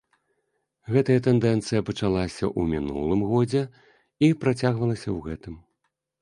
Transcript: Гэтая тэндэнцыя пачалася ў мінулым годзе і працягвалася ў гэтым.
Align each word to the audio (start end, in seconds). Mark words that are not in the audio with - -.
Гэтая 0.93 1.17
тэндэнцыя 1.27 1.81
пачалася 1.89 2.43
ў 2.47 2.61
мінулым 2.71 3.21
годзе 3.33 3.63
і 4.29 4.31
працягвалася 4.45 5.05
ў 5.15 5.19
гэтым. 5.29 5.55